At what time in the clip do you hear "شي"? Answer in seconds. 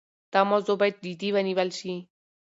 1.79-1.93